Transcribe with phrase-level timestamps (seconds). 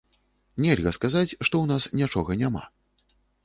[0.65, 2.63] Нельга сказаць, што ў нас нічога няма.